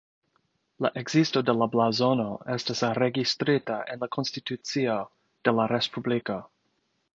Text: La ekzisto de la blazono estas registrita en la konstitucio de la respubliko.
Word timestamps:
La 0.85 0.89
ekzisto 1.01 1.43
de 1.49 1.53
la 1.57 1.67
blazono 1.75 2.25
estas 2.55 2.81
registrita 3.01 3.77
en 3.95 4.03
la 4.07 4.09
konstitucio 4.17 4.99
de 5.49 5.57
la 5.61 5.71
respubliko. 5.77 6.43